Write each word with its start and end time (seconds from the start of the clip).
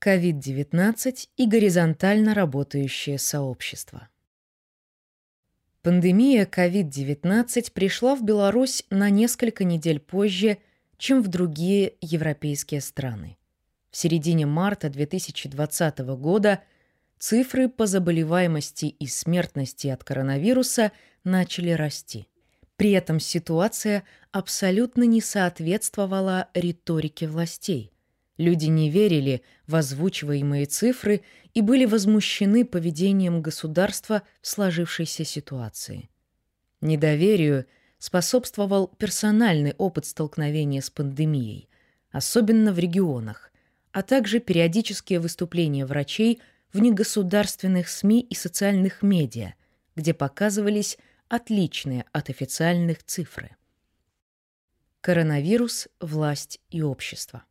COVID-19 0.00 1.28
и 1.36 1.46
горизонтально 1.46 2.34
работающее 2.34 3.18
сообщество. 3.18 4.08
Пандемия 5.82 6.44
COVID-19 6.44 7.72
пришла 7.72 8.14
в 8.14 8.22
Беларусь 8.22 8.84
на 8.90 9.10
несколько 9.10 9.64
недель 9.64 10.00
позже, 10.00 10.58
чем 10.98 11.22
в 11.22 11.28
другие 11.28 11.94
европейские 12.00 12.80
страны. 12.80 13.38
В 13.90 13.96
середине 13.96 14.46
марта 14.46 14.90
2020 14.90 15.98
года 16.16 16.62
цифры 17.18 17.68
по 17.68 17.86
заболеваемости 17.86 18.86
и 18.86 19.06
смертности 19.06 19.88
от 19.88 20.04
коронавируса 20.04 20.92
начали 21.24 21.70
расти. 21.70 22.28
При 22.76 22.92
этом 22.92 23.18
ситуация 23.18 24.04
абсолютно 24.30 25.02
не 25.02 25.20
соответствовала 25.20 26.48
риторике 26.54 27.26
властей. 27.26 27.92
Люди 28.38 28.66
не 28.66 28.88
верили 28.88 29.42
в 29.66 29.74
озвучиваемые 29.74 30.66
цифры 30.66 31.22
и 31.54 31.60
были 31.60 31.84
возмущены 31.84 32.64
поведением 32.64 33.42
государства 33.42 34.22
в 34.40 34.46
сложившейся 34.46 35.24
ситуации. 35.24 36.08
Недоверию 36.80 37.66
способствовал 37.98 38.86
персональный 38.86 39.74
опыт 39.76 40.06
столкновения 40.06 40.80
с 40.80 40.88
пандемией, 40.88 41.68
особенно 42.12 42.72
в 42.72 42.78
регионах, 42.78 43.50
а 43.90 44.02
также 44.02 44.38
периодические 44.38 45.18
выступления 45.18 45.84
врачей 45.84 46.40
в 46.72 46.78
негосударственных 46.78 47.88
СМИ 47.88 48.20
и 48.20 48.36
социальных 48.36 49.02
медиа, 49.02 49.54
где 49.96 50.14
показывались 50.14 50.96
отличные 51.28 52.04
от 52.12 52.30
официальных 52.30 53.02
цифры. 53.02 53.56
Коронавирус, 55.00 55.88
власть 55.98 56.60
и 56.70 56.82
общество. 56.82 57.42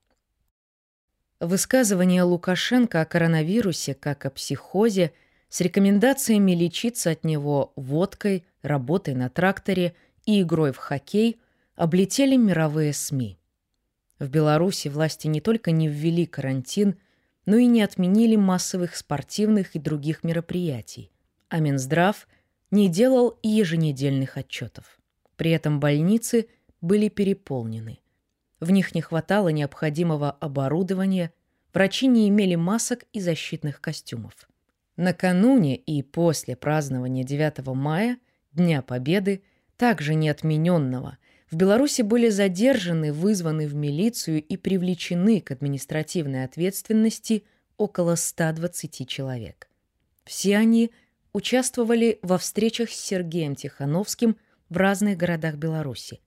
Высказывание 1.39 2.23
Лукашенко 2.23 3.01
о 3.01 3.05
коронавирусе 3.05 3.93
как 3.93 4.25
о 4.25 4.31
психозе 4.31 5.13
с 5.49 5.61
рекомендациями 5.61 6.53
лечиться 6.53 7.11
от 7.11 7.23
него 7.23 7.73
водкой, 7.75 8.43
работой 8.63 9.13
на 9.13 9.29
тракторе 9.29 9.93
и 10.25 10.41
игрой 10.41 10.71
в 10.71 10.77
хоккей 10.77 11.39
облетели 11.75 12.35
мировые 12.35 12.91
СМИ. 12.91 13.37
В 14.17 14.29
Беларуси 14.29 14.87
власти 14.87 15.27
не 15.27 15.39
только 15.39 15.69
не 15.69 15.87
ввели 15.87 16.25
карантин, 16.25 16.97
но 17.45 17.57
и 17.57 17.67
не 17.67 17.83
отменили 17.83 18.35
массовых 18.35 18.95
спортивных 18.95 19.75
и 19.75 19.79
других 19.79 20.23
мероприятий, 20.23 21.11
а 21.49 21.59
Минздрав 21.59 22.27
не 22.71 22.89
делал 22.89 23.37
еженедельных 23.43 24.37
отчетов. 24.37 24.97
При 25.35 25.51
этом 25.51 25.79
больницы 25.79 26.47
были 26.81 27.09
переполнены. 27.09 27.99
В 28.59 28.71
них 28.71 28.95
не 28.95 29.01
хватало 29.01 29.49
необходимого 29.49 30.31
оборудования, 30.31 31.31
врачи 31.77 32.07
не 32.07 32.27
имели 32.27 32.55
масок 32.55 33.05
и 33.13 33.19
защитных 33.19 33.81
костюмов. 33.81 34.33
Накануне 34.95 35.75
и 35.75 36.01
после 36.01 36.55
празднования 36.55 37.23
9 37.23 37.67
мая, 37.75 38.17
Дня 38.51 38.81
Победы, 38.81 39.43
также 39.75 40.15
не 40.15 40.27
отмененного, 40.27 41.19
в 41.51 41.55
Беларуси 41.55 42.01
были 42.01 42.29
задержаны, 42.29 43.13
вызваны 43.13 43.67
в 43.67 43.75
милицию 43.75 44.41
и 44.41 44.57
привлечены 44.57 45.39
к 45.39 45.51
административной 45.51 46.45
ответственности 46.45 47.43
около 47.77 48.15
120 48.15 49.07
человек. 49.07 49.69
Все 50.25 50.57
они 50.57 50.89
участвовали 51.31 52.17
во 52.23 52.39
встречах 52.39 52.89
с 52.89 52.95
Сергеем 52.95 53.53
Тихановским 53.53 54.35
в 54.69 54.77
разных 54.77 55.15
городах 55.15 55.57
Беларуси, 55.57 56.21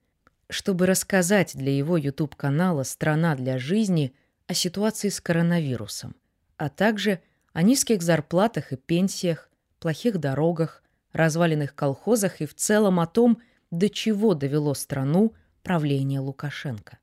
чтобы 0.49 0.85
рассказать 0.85 1.57
для 1.57 1.75
его 1.75 1.97
YouTube-канала 1.97 2.83
«Страна 2.83 3.35
для 3.35 3.57
жизни» 3.57 4.13
о 4.47 4.53
ситуации 4.53 5.09
с 5.09 5.21
коронавирусом, 5.21 6.15
а 6.57 6.69
также 6.69 7.21
о 7.53 7.63
низких 7.63 8.01
зарплатах 8.01 8.71
и 8.71 8.75
пенсиях, 8.77 9.49
плохих 9.79 10.19
дорогах, 10.19 10.83
разваленных 11.13 11.75
колхозах 11.75 12.41
и 12.41 12.45
в 12.45 12.55
целом 12.55 12.99
о 12.99 13.07
том, 13.07 13.41
до 13.71 13.89
чего 13.89 14.33
довело 14.33 14.73
страну 14.73 15.33
правление 15.63 16.19
Лукашенко. 16.19 16.99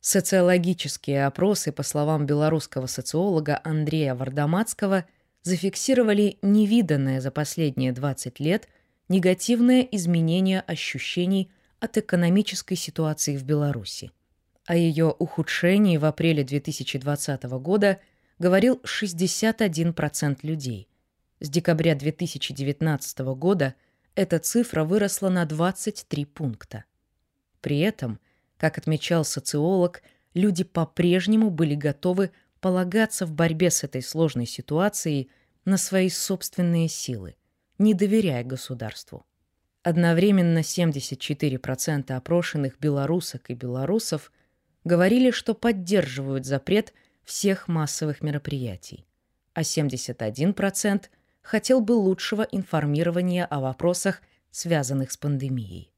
Социологические 0.00 1.26
опросы, 1.26 1.72
по 1.72 1.82
словам 1.82 2.26
белорусского 2.26 2.86
социолога 2.86 3.60
Андрея 3.64 4.14
Вардамацкого, 4.14 5.04
зафиксировали 5.42 6.38
невиданное 6.42 7.20
за 7.20 7.30
последние 7.30 7.92
20 7.92 8.38
лет 8.40 8.68
негативное 9.08 9.80
изменение 9.82 10.60
ощущений 10.60 11.50
от 11.80 11.98
экономической 11.98 12.76
ситуации 12.76 13.36
в 13.36 13.44
Беларуси. 13.44 14.10
О 14.66 14.74
ее 14.74 15.14
ухудшении 15.18 15.96
в 15.96 16.04
апреле 16.04 16.42
2020 16.42 17.44
года 17.44 18.00
говорил 18.40 18.80
61% 18.84 20.38
людей. 20.42 20.88
С 21.38 21.48
декабря 21.48 21.94
2019 21.94 23.18
года 23.36 23.74
эта 24.16 24.40
цифра 24.40 24.82
выросла 24.82 25.28
на 25.28 25.44
23 25.44 26.24
пункта. 26.24 26.84
При 27.60 27.78
этом, 27.78 28.18
как 28.56 28.76
отмечал 28.76 29.24
социолог, 29.24 30.02
люди 30.34 30.64
по-прежнему 30.64 31.50
были 31.50 31.76
готовы 31.76 32.32
полагаться 32.60 33.24
в 33.24 33.32
борьбе 33.32 33.70
с 33.70 33.84
этой 33.84 34.02
сложной 34.02 34.46
ситуацией 34.46 35.30
на 35.64 35.76
свои 35.76 36.08
собственные 36.08 36.88
силы, 36.88 37.36
не 37.78 37.94
доверяя 37.94 38.42
государству. 38.42 39.26
Одновременно 39.84 40.58
74% 40.58 42.10
опрошенных 42.10 42.80
белорусок 42.80 43.50
и 43.50 43.54
белорусов 43.54 44.32
говорили, 44.86 45.32
что 45.32 45.52
поддерживают 45.52 46.46
запрет 46.46 46.94
всех 47.24 47.66
массовых 47.66 48.22
мероприятий, 48.22 49.04
а 49.52 49.62
71% 49.62 51.02
хотел 51.42 51.80
бы 51.80 51.92
лучшего 51.92 52.42
информирования 52.42 53.44
о 53.44 53.60
вопросах, 53.60 54.22
связанных 54.52 55.10
с 55.10 55.16
пандемией. 55.16 55.92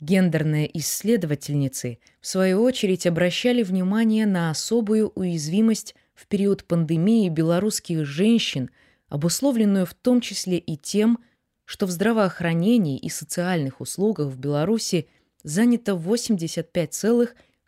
Гендерные 0.00 0.70
исследовательницы, 0.78 1.98
в 2.20 2.26
свою 2.28 2.62
очередь, 2.62 3.08
обращали 3.08 3.64
внимание 3.64 4.24
на 4.24 4.50
особую 4.50 5.08
уязвимость 5.16 5.96
в 6.14 6.28
период 6.28 6.64
пандемии 6.64 7.28
белорусских 7.28 8.06
женщин, 8.06 8.70
обусловленную 9.08 9.84
в 9.84 9.94
том 9.94 10.20
числе 10.20 10.58
и 10.58 10.76
тем, 10.76 11.18
что 11.64 11.86
в 11.86 11.90
здравоохранении 11.90 12.98
и 12.98 13.08
социальных 13.08 13.80
услугах 13.80 14.28
в 14.28 14.38
Беларуси 14.38 15.08
занято 15.42 15.96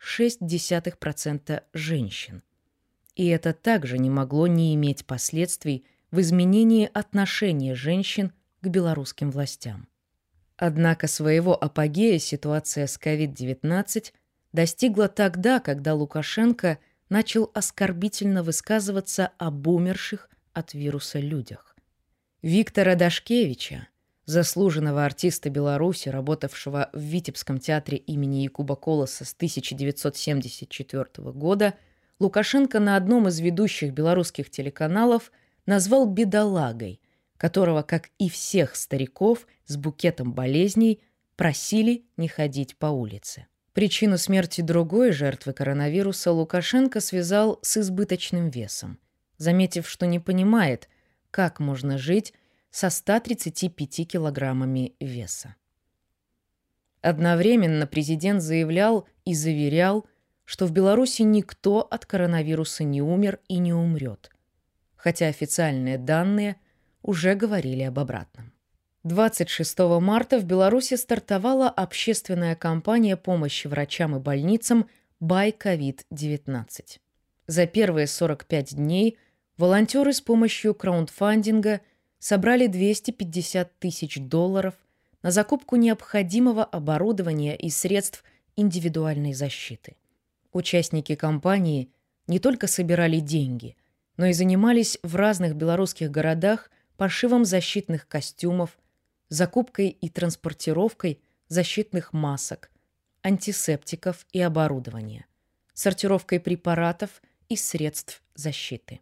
85,6% 0.01 1.63
женщин. 1.73 2.43
И 3.15 3.27
это 3.27 3.53
также 3.53 3.97
не 3.97 4.09
могло 4.09 4.47
не 4.47 4.73
иметь 4.75 5.05
последствий 5.05 5.85
в 6.11 6.19
изменении 6.19 6.89
отношения 6.93 7.75
женщин 7.75 8.31
к 8.61 8.67
белорусским 8.67 9.31
властям. 9.31 9.87
Однако 10.57 11.07
своего 11.07 11.61
апогея 11.61 12.19
ситуация 12.19 12.87
с 12.87 12.99
COVID-19 12.99 14.11
достигла 14.53 15.07
тогда, 15.07 15.59
когда 15.59 15.93
Лукашенко 15.93 16.77
начал 17.09 17.49
оскорбительно 17.53 18.43
высказываться 18.43 19.31
об 19.37 19.67
умерших 19.67 20.29
от 20.53 20.73
вируса 20.73 21.19
людях. 21.19 21.75
Виктора 22.41 22.95
Дашкевича, 22.95 23.87
заслуженного 24.31 25.05
артиста 25.05 25.49
Беларуси, 25.49 26.09
работавшего 26.09 26.89
в 26.93 26.99
Витебском 26.99 27.59
театре 27.59 27.97
имени 27.99 28.37
Якуба 28.37 28.75
Колоса 28.75 29.25
с 29.25 29.33
1974 29.33 31.05
года, 31.31 31.75
Лукашенко 32.19 32.79
на 32.79 32.95
одном 32.95 33.27
из 33.27 33.39
ведущих 33.39 33.93
белорусских 33.93 34.49
телеканалов 34.49 35.31
назвал 35.65 36.07
бедолагой, 36.07 37.01
которого, 37.37 37.81
как 37.81 38.09
и 38.17 38.29
всех 38.29 38.75
стариков 38.75 39.45
с 39.65 39.75
букетом 39.75 40.33
болезней, 40.33 41.01
просили 41.35 42.05
не 42.17 42.27
ходить 42.27 42.77
по 42.77 42.87
улице. 42.87 43.47
Причину 43.73 44.17
смерти 44.17 44.61
другой 44.61 45.11
жертвы 45.11 45.53
коронавируса 45.53 46.31
Лукашенко 46.31 46.99
связал 46.99 47.59
с 47.61 47.77
избыточным 47.77 48.49
весом, 48.49 48.99
заметив, 49.37 49.89
что 49.89 50.05
не 50.05 50.19
понимает, 50.19 50.89
как 51.31 51.59
можно 51.59 51.97
жить 51.97 52.33
со 52.71 52.89
135 52.89 54.07
килограммами 54.07 54.95
веса. 54.99 55.55
Одновременно 57.01 57.85
президент 57.85 58.41
заявлял 58.41 59.07
и 59.25 59.33
заверял, 59.33 60.05
что 60.45 60.65
в 60.65 60.71
Беларуси 60.71 61.21
никто 61.21 61.81
от 61.81 62.05
коронавируса 62.05 62.83
не 62.83 63.01
умер 63.01 63.39
и 63.47 63.57
не 63.57 63.73
умрет, 63.73 64.29
хотя 64.95 65.27
официальные 65.27 65.97
данные 65.97 66.57
уже 67.01 67.35
говорили 67.35 67.83
об 67.83 67.99
обратном. 67.99 68.53
26 69.03 69.79
марта 69.99 70.39
в 70.39 70.45
Беларуси 70.45 70.95
стартовала 70.95 71.69
общественная 71.69 72.55
кампания 72.55 73.17
помощи 73.17 73.67
врачам 73.67 74.15
и 74.15 74.19
больницам 74.19 74.87
«Бай 75.19 75.55
COVID-19». 75.57 76.99
За 77.47 77.65
первые 77.65 78.05
45 78.05 78.75
дней 78.75 79.17
волонтеры 79.57 80.13
с 80.13 80.21
помощью 80.21 80.75
краундфандинга 80.75 81.81
собрали 82.21 82.67
250 82.67 83.79
тысяч 83.79 84.19
долларов 84.19 84.75
на 85.23 85.31
закупку 85.31 85.75
необходимого 85.75 86.63
оборудования 86.63 87.55
и 87.57 87.69
средств 87.69 88.23
индивидуальной 88.55 89.33
защиты. 89.33 89.97
Участники 90.53 91.15
кампании 91.15 91.89
не 92.27 92.39
только 92.39 92.67
собирали 92.67 93.19
деньги, 93.19 93.75
но 94.17 94.27
и 94.27 94.33
занимались 94.33 94.99
в 95.01 95.15
разных 95.15 95.55
белорусских 95.55 96.11
городах 96.11 96.69
пошивом 96.95 97.43
защитных 97.43 98.07
костюмов, 98.07 98.77
закупкой 99.29 99.89
и 99.89 100.07
транспортировкой 100.07 101.19
защитных 101.47 102.13
масок, 102.13 102.69
антисептиков 103.23 104.27
и 104.31 104.41
оборудования, 104.41 105.25
сортировкой 105.73 106.39
препаратов 106.39 107.23
и 107.49 107.55
средств 107.55 108.21
защиты. 108.35 108.99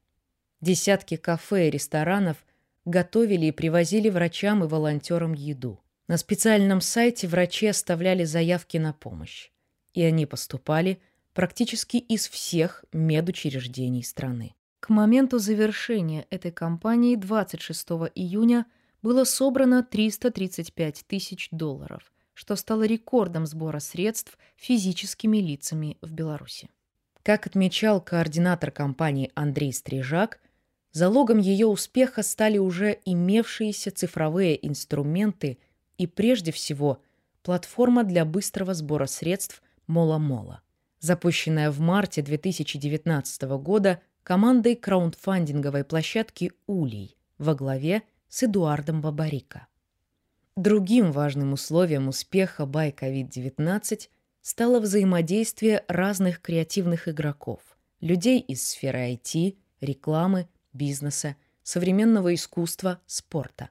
Десятки 0.61 1.17
кафе 1.17 1.67
и 1.67 1.71
ресторанов 1.71 2.37
готовили 2.85 3.47
и 3.47 3.51
привозили 3.51 4.09
врачам 4.09 4.63
и 4.63 4.67
волонтерам 4.67 5.33
еду. 5.33 5.79
На 6.07 6.17
специальном 6.17 6.81
сайте 6.81 7.27
врачи 7.27 7.67
оставляли 7.67 8.23
заявки 8.23 8.77
на 8.77 8.93
помощь, 8.93 9.51
и 9.93 10.01
они 10.01 10.25
поступали 10.25 10.99
практически 11.33 11.97
из 11.97 12.27
всех 12.27 12.83
медучреждений 12.91 14.03
страны. 14.03 14.55
К 14.79 14.89
моменту 14.89 15.39
завершения 15.39 16.25
этой 16.29 16.51
кампании 16.51 17.15
26 17.15 17.89
июня 18.15 18.65
было 19.01 19.23
собрано 19.23 19.83
335 19.83 21.05
тысяч 21.07 21.49
долларов, 21.51 22.11
что 22.33 22.55
стало 22.55 22.83
рекордом 22.83 23.45
сбора 23.45 23.79
средств 23.79 24.37
физическими 24.55 25.37
лицами 25.37 25.97
в 26.01 26.11
Беларуси. 26.11 26.69
Как 27.23 27.45
отмечал 27.45 28.01
координатор 28.01 28.71
кампании 28.71 29.31
Андрей 29.35 29.73
Стрижак, 29.73 30.39
залогом 30.91 31.39
ее 31.39 31.67
успеха 31.67 32.23
стали 32.23 32.57
уже 32.57 32.99
имевшиеся 33.05 33.91
цифровые 33.91 34.65
инструменты 34.67 35.57
и, 35.97 36.07
прежде 36.07 36.51
всего, 36.51 37.01
платформа 37.43 38.03
для 38.03 38.25
быстрого 38.25 38.73
сбора 38.73 39.05
средств 39.05 39.61
Мола-Мола. 39.87 40.61
Запущенная 40.99 41.71
в 41.71 41.79
марте 41.79 42.21
2019 42.21 43.41
года 43.61 44.01
командой 44.23 44.75
краундфандинговой 44.75 45.83
площадки 45.83 46.51
«Улей» 46.67 47.17
во 47.37 47.55
главе 47.55 48.03
с 48.27 48.43
Эдуардом 48.43 49.01
Бабарико. 49.01 49.67
Другим 50.55 51.11
важным 51.11 51.53
условием 51.53 52.09
успеха 52.09 52.65
Бай 52.65 52.91
COVID-19 52.91 54.09
стало 54.41 54.79
взаимодействие 54.79 55.85
разных 55.87 56.41
креативных 56.41 57.07
игроков, 57.07 57.61
людей 58.01 58.39
из 58.39 58.67
сферы 58.67 59.13
IT, 59.13 59.57
рекламы, 59.79 60.49
бизнеса, 60.73 61.35
современного 61.63 62.33
искусства, 62.33 63.01
спорта. 63.05 63.69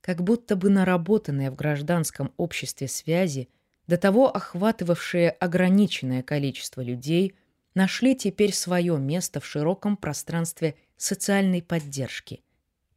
Как 0.00 0.22
будто 0.22 0.56
бы 0.56 0.70
наработанные 0.70 1.50
в 1.50 1.56
гражданском 1.56 2.32
обществе 2.36 2.88
связи– 2.88 3.48
до 3.90 3.96
того 3.96 4.28
охватывавшие 4.28 5.30
ограниченное 5.30 6.22
количество 6.22 6.80
людей, 6.80 7.34
нашли 7.74 8.14
теперь 8.14 8.52
свое 8.52 8.96
место 8.96 9.40
в 9.40 9.46
широком 9.46 9.96
пространстве 9.96 10.76
социальной 10.96 11.60
поддержки 11.60 12.44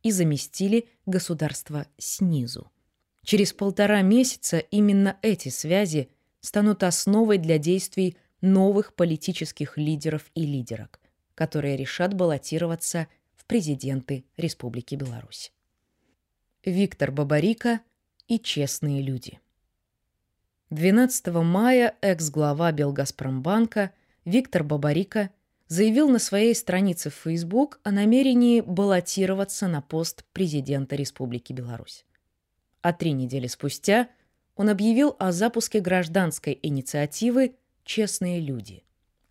и 0.04 0.12
заместили 0.12 0.88
государство 1.08 1.88
снизу. 1.98 2.72
Через 3.24 3.54
полтора 3.54 4.04
месяца 4.04 4.60
именно 4.60 5.18
эти 5.24 5.50
связи 5.50 6.10
станут 6.42 6.84
основой 6.84 7.40
для 7.40 7.58
действий 7.58 8.16
новых 8.42 8.94
политических 8.94 9.80
лидеров 9.80 10.30
и 10.36 10.46
лидерок, 10.46 11.00
которые 11.34 11.76
решат 11.76 12.14
баллотироваться 12.14 13.08
президенты 13.54 14.26
Республики 14.36 14.96
Беларусь. 14.96 15.54
Виктор 16.66 17.12
Бабарика 17.12 17.82
и 18.28 18.40
честные 18.40 19.04
люди. 19.04 19.40
12 20.72 21.28
мая 21.36 21.96
экс-глава 22.02 22.72
Белгазпромбанка 22.72 23.92
Виктор 24.26 24.64
Бабарика 24.64 25.30
заявил 25.68 26.10
на 26.10 26.18
своей 26.18 26.56
странице 26.56 27.12
в 27.12 27.14
Facebook 27.14 27.80
о 27.84 27.92
намерении 27.92 28.60
баллотироваться 28.60 29.68
на 29.68 29.84
пост 29.84 30.26
президента 30.34 30.96
Республики 30.96 31.54
Беларусь. 31.54 32.08
А 32.82 32.92
три 32.92 33.12
недели 33.12 33.46
спустя 33.46 34.10
он 34.56 34.68
объявил 34.68 35.16
о 35.20 35.32
запуске 35.32 35.80
гражданской 35.80 36.58
инициативы 36.64 37.56
«Честные 37.84 38.40
люди», 38.40 38.84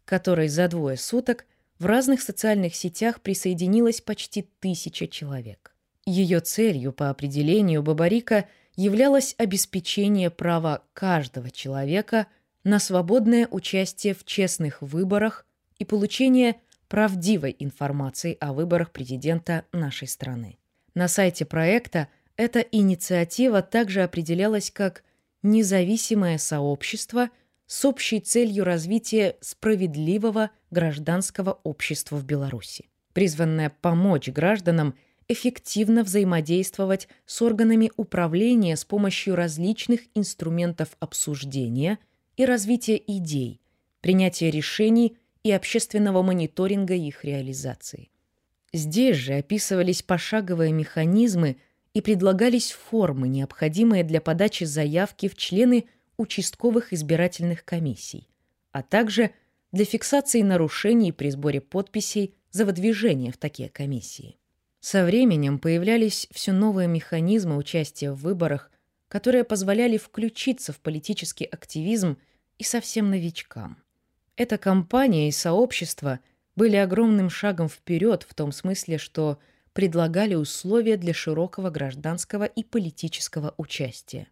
которой 0.04 0.46
за 0.46 0.68
двое 0.68 0.96
суток 0.96 1.44
в 1.82 1.86
разных 1.86 2.22
социальных 2.22 2.74
сетях 2.74 3.20
присоединилось 3.20 4.00
почти 4.00 4.48
тысяча 4.60 5.06
человек. 5.06 5.74
Ее 6.06 6.40
целью 6.40 6.92
по 6.92 7.10
определению 7.10 7.82
Бабарика– 7.82 8.46
являлось 8.76 9.34
обеспечение 9.38 10.30
права 10.30 10.82
каждого 10.94 11.50
человека 11.50 12.26
на 12.64 12.78
свободное 12.78 13.48
участие 13.50 14.14
в 14.14 14.24
честных 14.24 14.80
выборах 14.80 15.46
и 15.78 15.84
получение 15.84 16.56
правдивой 16.88 17.56
информации 17.58 18.36
о 18.40 18.52
выборах 18.52 18.90
президента 18.92 19.64
нашей 19.72 20.08
страны. 20.08 20.58
На 20.94 21.08
сайте 21.08 21.44
проекта 21.44 22.08
эта 22.36 22.60
инициатива 22.60 23.62
также 23.62 24.02
определялась 24.02 24.70
как 24.70 25.02
независимое 25.42 26.38
сообщество 26.38 27.30
с 27.72 27.86
общей 27.86 28.20
целью 28.20 28.64
развития 28.64 29.38
справедливого 29.40 30.50
гражданского 30.70 31.58
общества 31.62 32.16
в 32.16 32.24
Беларуси, 32.26 32.90
призванное 33.14 33.70
помочь 33.80 34.28
гражданам– 34.28 34.94
эффективно 35.28 36.04
взаимодействовать 36.04 37.08
с 37.24 37.40
органами 37.40 37.90
управления 37.96 38.76
с 38.76 38.84
помощью 38.84 39.36
различных 39.36 40.02
инструментов 40.14 40.90
обсуждения 41.00 41.98
и 42.36 42.44
развития 42.44 43.00
идей, 43.06 43.62
принятия 44.02 44.50
решений 44.50 45.16
и 45.42 45.50
общественного 45.50 46.20
мониторинга 46.20 46.92
их 46.92 47.24
реализации. 47.24 48.10
Здесь 48.74 49.16
же 49.16 49.32
описывались 49.32 50.02
пошаговые 50.02 50.72
механизмы 50.72 51.56
и 51.94 52.02
предлагались 52.02 52.72
формы, 52.72 53.28
необходимые 53.28 54.04
для 54.04 54.20
подачи 54.20 54.64
заявки 54.64 55.26
в 55.26 55.36
члены 55.36 55.86
участковых 56.16 56.92
избирательных 56.92 57.64
комиссий, 57.64 58.28
а 58.70 58.82
также 58.82 59.32
для 59.72 59.84
фиксации 59.84 60.42
нарушений 60.42 61.12
при 61.12 61.30
сборе 61.30 61.60
подписей 61.60 62.34
за 62.50 62.66
выдвижение 62.66 63.32
в 63.32 63.38
такие 63.38 63.68
комиссии. 63.68 64.38
Со 64.80 65.04
временем 65.04 65.58
появлялись 65.58 66.28
все 66.32 66.52
новые 66.52 66.88
механизмы 66.88 67.56
участия 67.56 68.10
в 68.10 68.16
выборах, 68.16 68.70
которые 69.08 69.44
позволяли 69.44 69.96
включиться 69.96 70.72
в 70.72 70.80
политический 70.80 71.44
активизм 71.44 72.18
и 72.58 72.64
совсем 72.64 73.10
новичкам. 73.10 73.76
Эта 74.36 74.58
кампания 74.58 75.28
и 75.28 75.32
сообщество 75.32 76.20
были 76.56 76.76
огромным 76.76 77.30
шагом 77.30 77.68
вперед 77.68 78.26
в 78.28 78.34
том 78.34 78.52
смысле, 78.52 78.98
что 78.98 79.38
предлагали 79.72 80.34
условия 80.34 80.96
для 80.96 81.14
широкого 81.14 81.70
гражданского 81.70 82.44
и 82.44 82.62
политического 82.64 83.54
участия. 83.56 84.28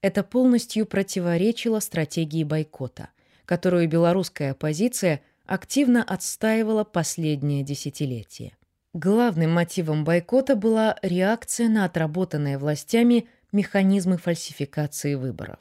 Это 0.00 0.22
полностью 0.22 0.86
противоречило 0.86 1.80
стратегии 1.80 2.44
бойкота, 2.44 3.10
которую 3.44 3.88
белорусская 3.88 4.52
оппозиция 4.52 5.22
активно 5.46 6.04
отстаивала 6.04 6.84
последнее 6.84 7.64
десятилетие. 7.64 8.56
Главным 8.92 9.52
мотивом 9.52 10.04
бойкота 10.04 10.54
была 10.54 10.96
реакция 11.02 11.68
на 11.68 11.84
отработанные 11.84 12.58
властями 12.58 13.28
механизмы 13.52 14.18
фальсификации 14.18 15.14
выборов. 15.14 15.58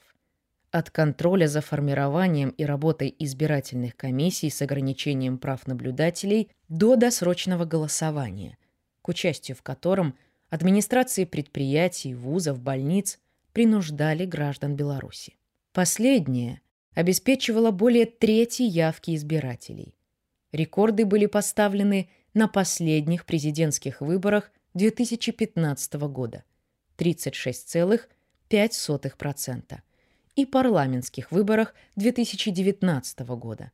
От 0.72 0.91
контроля 0.91 1.48
за 1.48 1.62
формированием 1.62 2.50
и 2.50 2.63
работой 2.65 3.15
избирательных 3.17 3.96
комиссий 3.96 4.50
с 4.50 4.62
ограничением 4.62 5.38
прав 5.38 5.65
наблюдателей 5.65 6.50
до 6.67 6.96
досрочного 6.96 7.65
голосования, 7.65 8.58
к 9.01 9.08
участию 9.08 9.56
в 9.58 9.62
котором 9.62 10.15
администрации 10.50 11.25
предприятий, 11.25 12.13
вузов, 12.13 12.60
больниц 12.60 13.20
принуждали 13.57 14.25
граждан 14.25 14.75
Беларуси. 14.75 15.35
Последнее 15.73 16.61
обеспечивало 16.93 17.71
более 17.71 18.05
трети 18.05 18.61
явки 18.61 19.15
избирателей. 19.15 19.95
Рекорды 20.51 21.07
были 21.07 21.25
поставлены 21.25 22.11
на 22.35 22.47
последних 22.47 23.25
президентских 23.25 23.99
выборах 23.99 24.51
2015 24.75 25.93
года 25.93 26.43
36,5% 26.99 29.79
и 30.35 30.45
парламентских 30.45 31.31
выборах 31.31 31.73
2019 31.95 33.19
года 33.21 33.71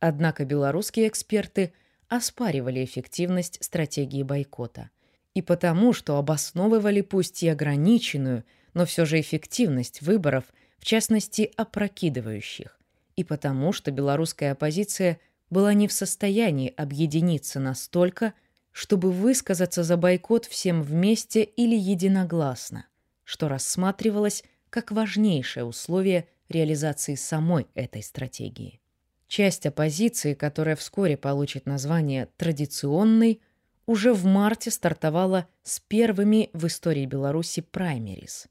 Однако 0.00 0.44
белорусские 0.44 1.08
эксперты 1.08 1.72
оспаривали 2.08 2.84
эффективность 2.84 3.62
стратегии 3.62 4.22
бойкота– 4.22 4.90
и 5.34 5.42
потому, 5.42 5.92
что 5.92 6.18
обосновывали 6.18 7.00
пусть 7.00 7.42
и 7.42 7.48
ограниченную, 7.48 8.44
но 8.74 8.86
все 8.86 9.04
же 9.04 9.20
эффективность 9.20 10.02
выборов, 10.02 10.44
в 10.78 10.84
частности, 10.84 11.52
опрокидывающих, 11.56 12.78
и 13.16 13.24
потому, 13.24 13.72
что 13.72 13.90
белорусская 13.90 14.52
оппозиция 14.52 15.20
была 15.50 15.74
не 15.74 15.88
в 15.88 15.92
состоянии 15.92 16.72
объединиться 16.76 17.60
настолько, 17.60 18.34
чтобы 18.72 19.12
высказаться 19.12 19.84
за 19.84 19.96
бойкот 19.96 20.46
всем 20.46 20.82
вместе 20.82 21.44
или 21.44 21.76
единогласно, 21.76 22.86
что 23.24 23.48
рассматривалось 23.48 24.42
как 24.70 24.90
важнейшее 24.90 25.64
условие 25.64 26.28
реализации 26.48 27.14
самой 27.14 27.66
этой 27.74 28.02
стратегии. 28.02 28.80
Часть 29.28 29.66
оппозиции, 29.66 30.34
которая 30.34 30.76
вскоре 30.76 31.16
получит 31.16 31.66
название 31.66 32.28
«традиционной», 32.36 33.40
уже 33.86 34.12
в 34.14 34.24
марте 34.24 34.70
стартовала 34.70 35.48
с 35.62 35.80
первыми 35.80 36.50
в 36.52 36.66
истории 36.66 37.04
Беларуси 37.04 37.62
праймерис. 37.62 38.46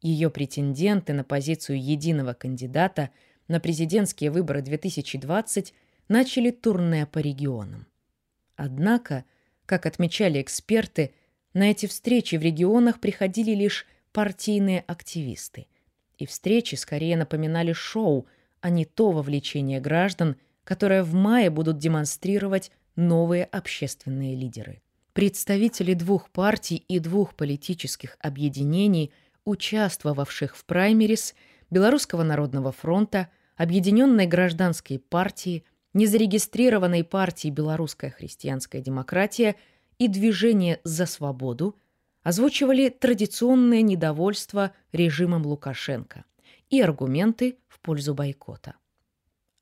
Ее 0.00 0.30
претенденты 0.30 1.14
на 1.14 1.24
позицию 1.24 1.82
единого 1.82 2.34
кандидата 2.34 3.10
на 3.48 3.60
президентские 3.60 4.30
выборы 4.30 4.60
2020 4.60 5.72
начали 6.08 6.50
турне 6.50 7.06
по 7.06 7.18
регионам. 7.18 7.86
Однако, 8.56 9.24
как 9.66 9.86
отмечали 9.86 10.40
эксперты, 10.40 11.12
на 11.52 11.70
эти 11.70 11.86
встречи 11.86 12.36
в 12.36 12.42
регионах 12.42 13.00
приходили 13.00 13.52
лишь 13.52 13.86
партийные 14.12 14.84
активисты. 14.86 15.66
И 16.18 16.26
встречи 16.26 16.74
скорее 16.74 17.16
напоминали 17.16 17.72
шоу, 17.72 18.26
а 18.60 18.70
не 18.70 18.84
то 18.84 19.10
вовлечение 19.10 19.80
граждан, 19.80 20.36
которое 20.64 21.02
в 21.02 21.14
мае 21.14 21.50
будут 21.50 21.78
демонстрировать 21.78 22.70
новые 22.96 23.44
общественные 23.44 24.34
лидеры. 24.34 24.80
Представители 25.12 25.94
двух 25.94 26.30
партий 26.30 26.76
и 26.88 26.98
двух 26.98 27.34
политических 27.34 28.16
объединений, 28.20 29.12
участвовавших 29.44 30.56
в 30.56 30.64
праймерис 30.64 31.34
Белорусского 31.70 32.22
народного 32.22 32.72
фронта, 32.72 33.28
Объединенной 33.56 34.26
гражданской 34.26 34.98
партии, 34.98 35.64
незарегистрированной 35.94 37.04
партии 37.04 37.48
«Белорусская 37.48 38.10
христианская 38.10 38.80
демократия» 38.80 39.56
и 39.98 40.08
Движение 40.08 40.80
за 40.84 41.06
свободу, 41.06 41.76
озвучивали 42.24 42.88
традиционное 42.88 43.82
недовольство 43.82 44.72
режимом 44.92 45.46
Лукашенко 45.46 46.24
и 46.70 46.80
аргументы 46.80 47.58
в 47.68 47.78
пользу 47.80 48.14
бойкота. 48.14 48.74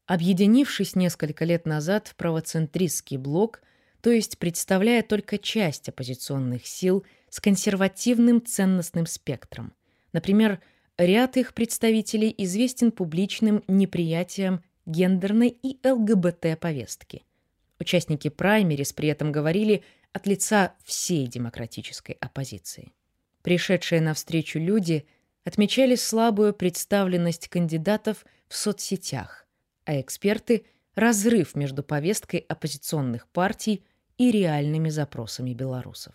Объединившись 0.07 0.95
несколько 0.95 1.45
лет 1.45 1.67
назад 1.67 2.09
в 2.09 2.17
правоцентристский 2.17 3.17
блок, 3.17 3.63
то 4.01 4.11
есть 4.11 4.39
представляя 4.39 5.03
только 5.03 5.39
часть 5.39 5.89
оппозиционных 5.89 6.67
сил 6.67 7.05
с 7.29 7.41
консервативным 7.41 8.45
ценностным 8.45 9.07
спектром, 9.07 9.73
например, 10.13 10.61
ряд 10.99 11.37
их 11.37 11.55
представителей 11.55 12.35
известен 12.39 12.91
публичным 12.91 13.63
неприятием 13.69 14.63
гендерной 14.87 15.49
и 15.49 15.79
ЛГБТ-повестки. 15.87 17.25
Участники 17.79 18.29
праймерис 18.29 18.93
при 18.93 19.09
этом 19.09 19.33
говорили 19.33 19.83
от 20.13 20.27
лица 20.27 20.75
всей 20.85 21.27
демократической 21.27 22.13
оппозиции. 22.21 22.93
Пришедшие 23.43 24.01
навстречу 24.01 24.59
люди 24.59 25.07
отмечали 25.45 25.97
слабую 25.97 26.55
представленность 26.55 27.49
кандидатов 27.49 28.25
в 28.49 28.57
соцсетях, 28.57 29.47
а 29.85 30.01
эксперты– 30.01 30.67
разрыв 30.95 31.55
между 31.55 31.83
повесткой 31.83 32.41
оппозиционных 32.41 33.27
партий 33.29 33.85
и 34.19 34.31
реальными 34.31 34.89
запросами 34.89 35.55
белорусов. 35.55 36.15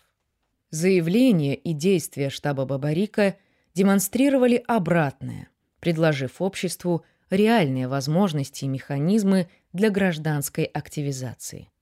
Заявления 0.69 1.55
и 1.55 1.73
действия 1.73 2.29
штаба 2.29 2.65
Бабарика 2.65 3.37
демонстрировали 3.73 4.63
обратное, 4.67 5.49
предложив 5.79 6.41
обществу 6.41 7.05
реальные 7.29 7.87
возможности 7.87 8.65
и 8.65 8.69
механизмы 8.69 9.49
для 9.73 9.89
гражданской 9.89 10.65
активизации– 10.65 11.69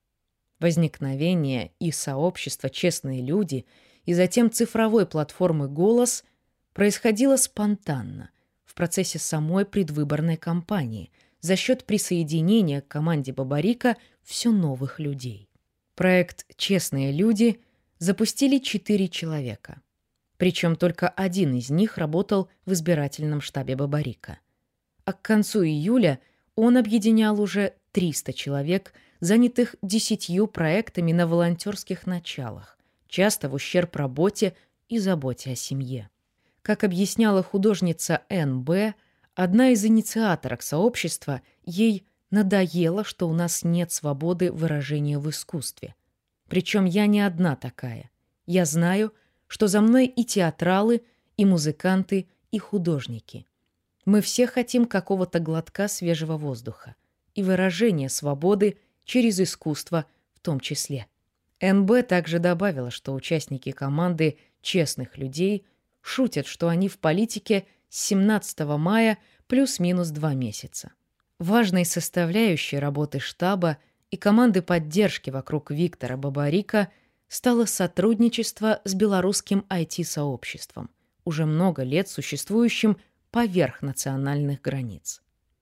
возникновение 0.58 1.72
и 1.78 1.90
сообщества 1.90 2.70
«Честные 2.70 3.22
люди» 3.22 3.66
и 4.04 4.14
затем 4.14 4.50
цифровой 4.50 5.06
платформы 5.06 5.68
«Голос» 5.68 6.24
происходило 6.72 7.36
спонтанно 7.36 8.30
в 8.64 8.74
процессе 8.74 9.18
самой 9.18 9.64
предвыборной 9.64 10.36
кампании 10.36 11.10
за 11.40 11.56
счет 11.56 11.84
присоединения 11.84 12.80
к 12.80 12.88
команде 12.88 13.32
Бабарика 13.32 13.96
все 14.22 14.50
новых 14.50 14.98
людей. 14.98 15.48
Проект 15.94 16.46
«Честные 16.56 17.12
люди» 17.12 17.60
запустили 17.98 18.58
четыре 18.58 19.08
человека. 19.08 19.80
Причем 20.36 20.76
только 20.76 21.08
один 21.08 21.54
из 21.54 21.70
них 21.70 21.96
работал 21.96 22.50
в 22.66 22.72
избирательном 22.72 23.40
штабе 23.40 23.74
Бабарика. 23.76 24.38
А 25.06 25.14
к 25.14 25.22
концу 25.22 25.64
июля 25.64 26.20
он 26.54 26.76
объединял 26.76 27.40
уже 27.40 27.72
300 27.92 28.34
человек– 28.34 28.92
занятых 29.20 29.76
десятью 29.82 30.46
проектами 30.46 31.12
на 31.12 31.26
волонтерских 31.26 32.06
началах, 32.06 32.78
часто 33.08 33.48
в 33.48 33.54
ущерб 33.54 33.94
работе 33.96 34.54
и 34.88 34.98
заботе 34.98 35.52
о 35.52 35.56
семье. 35.56 36.10
Как 36.62 36.84
объясняла 36.84 37.42
художница 37.42 38.22
Н.Б., 38.28 38.94
одна 39.34 39.70
из 39.70 39.84
инициаторок 39.84 40.62
сообщества, 40.62 41.42
ей 41.64 42.06
надоело, 42.30 43.04
что 43.04 43.28
у 43.28 43.32
нас 43.32 43.62
нет 43.64 43.92
свободы 43.92 44.50
выражения 44.50 45.18
в 45.18 45.30
искусстве. 45.30 45.94
Причем 46.48 46.84
я 46.84 47.06
не 47.06 47.20
одна 47.20 47.56
такая. 47.56 48.10
Я 48.46 48.64
знаю, 48.64 49.12
что 49.46 49.68
за 49.68 49.80
мной 49.80 50.06
и 50.06 50.24
театралы, 50.24 51.02
и 51.36 51.44
музыканты, 51.44 52.28
и 52.50 52.58
художники. 52.58 53.46
Мы 54.06 54.20
все 54.20 54.46
хотим 54.46 54.86
какого-то 54.86 55.40
глотка 55.40 55.88
свежего 55.88 56.38
воздуха 56.38 56.94
и 57.34 57.42
выражения 57.42 58.08
свободы 58.08 58.78
через 59.04 59.40
искусство 59.40 60.06
в 60.32 60.40
том 60.40 60.60
числе. 60.60 61.06
НБ 61.60 62.06
также 62.06 62.38
добавила, 62.38 62.90
что 62.90 63.12
участники 63.14 63.72
команды 63.72 64.38
«Честных 64.62 65.18
людей» 65.18 65.66
шутят, 66.02 66.46
что 66.46 66.68
они 66.68 66.88
в 66.88 66.98
политике 66.98 67.66
с 67.88 68.00
17 68.06 68.60
мая 68.78 69.18
плюс-минус 69.48 70.10
два 70.10 70.34
месяца. 70.34 70.92
Важной 71.40 71.84
составляющей 71.84 72.78
работы 72.78 73.18
штаба 73.18 73.78
и 74.12 74.16
команды 74.16 74.62
поддержки 74.62 75.30
вокруг 75.30 75.72
Виктора 75.72 76.16
Бабарика 76.16 76.90
стало 77.28 77.64
сотрудничество 77.64 78.80
с 78.84 78.94
белорусским 78.94 79.64
IT-сообществом, 79.68 80.90
уже 81.24 81.44
много 81.44 81.82
лет 81.82 82.08
существующим 82.08 82.98
поверх 83.36 83.82
национальных 83.82 84.62
границ. 84.62 85.20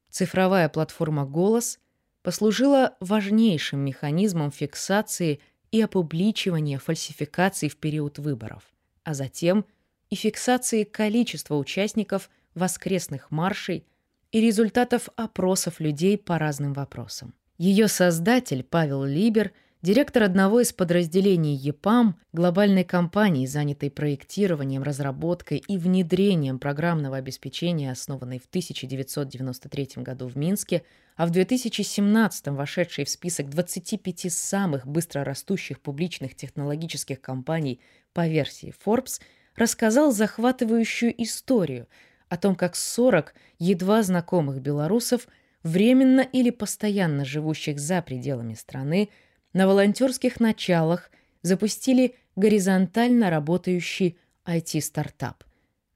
Цифровая 0.08 0.68
платформа 0.68 1.24
«Голос» 1.26 1.80
послужила 2.22 2.96
важнейшим 3.00 3.80
механизмом 3.80 4.52
фиксации 4.52 5.40
и 5.72 5.82
опубличивания 5.82 6.78
фальсификаций 6.78 7.68
в 7.68 7.76
период 7.78 8.20
выборов, 8.20 8.62
а 9.02 9.12
затем 9.12 9.64
и 10.08 10.14
фиксации 10.14 10.84
количества 10.84 11.56
участников 11.56 12.30
воскресных 12.54 13.32
маршей 13.32 13.84
и 14.30 14.40
результатов 14.40 15.08
опросов 15.16 15.80
людей 15.80 16.16
по 16.16 16.38
разным 16.38 16.74
вопросам. 16.74 17.34
Ее 17.58 17.88
создатель 17.88 18.62
Павел 18.62 19.02
Либер– 19.02 19.50
Директор 19.84 20.22
одного 20.22 20.60
из 20.62 20.72
подразделений 20.72 21.54
ЕПАМ, 21.54 22.18
глобальной 22.32 22.84
компании, 22.84 23.44
занятой 23.44 23.90
проектированием, 23.90 24.82
разработкой 24.82 25.58
и 25.58 25.76
внедрением 25.76 26.58
программного 26.58 27.18
обеспечения, 27.18 27.92
основанной 27.92 28.38
в 28.38 28.46
1993 28.46 30.02
году 30.02 30.26
в 30.28 30.38
Минске, 30.38 30.84
а 31.16 31.26
в 31.26 31.32
2017 31.32 32.48
вошедшей 32.48 33.04
в 33.04 33.10
список 33.10 33.50
25 33.50 34.32
самых 34.32 34.86
быстрорастущих 34.86 35.78
публичных 35.80 36.34
технологических 36.34 37.20
компаний 37.20 37.78
по 38.14 38.26
версии 38.26 38.74
Forbes, 38.86 39.20
рассказал 39.54 40.12
захватывающую 40.12 41.12
историю 41.22 41.88
о 42.30 42.38
том, 42.38 42.54
как 42.54 42.74
40 42.74 43.34
едва 43.58 44.02
знакомых 44.02 44.62
белорусов, 44.62 45.28
временно 45.62 46.22
или 46.22 46.48
постоянно 46.48 47.26
живущих 47.26 47.78
за 47.78 48.00
пределами 48.00 48.54
страны, 48.54 49.10
на 49.54 49.66
волонтерских 49.68 50.40
началах 50.40 51.10
запустили 51.42 52.16
горизонтально 52.36 53.30
работающий 53.30 54.18
IT-стартап, 54.44 55.44